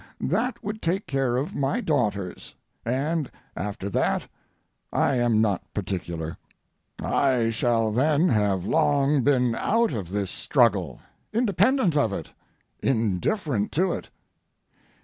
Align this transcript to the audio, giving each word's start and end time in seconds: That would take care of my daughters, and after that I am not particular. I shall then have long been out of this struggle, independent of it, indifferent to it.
That 0.19 0.63
would 0.63 0.81
take 0.81 1.05
care 1.05 1.37
of 1.37 1.53
my 1.53 1.79
daughters, 1.79 2.55
and 2.83 3.29
after 3.55 3.87
that 3.91 4.27
I 4.91 5.17
am 5.17 5.41
not 5.41 5.61
particular. 5.75 6.37
I 6.99 7.51
shall 7.51 7.91
then 7.91 8.27
have 8.29 8.65
long 8.65 9.21
been 9.21 9.53
out 9.53 9.93
of 9.93 10.09
this 10.09 10.31
struggle, 10.31 11.01
independent 11.31 11.95
of 11.95 12.13
it, 12.13 12.31
indifferent 12.81 13.71
to 13.73 13.91
it. 13.91 14.09